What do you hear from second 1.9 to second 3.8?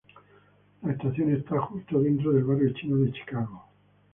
dentro del Barrio Chino de Chicago.